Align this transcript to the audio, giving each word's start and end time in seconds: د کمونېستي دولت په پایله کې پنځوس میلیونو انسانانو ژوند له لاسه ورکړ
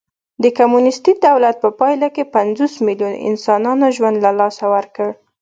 د 0.43 0.45
کمونېستي 0.57 1.11
دولت 1.27 1.55
په 1.63 1.69
پایله 1.79 2.07
کې 2.15 2.31
پنځوس 2.35 2.73
میلیونو 2.85 3.19
انسانانو 3.29 3.85
ژوند 3.95 4.17
له 4.25 4.31
لاسه 4.39 4.63
ورکړ 4.75 5.09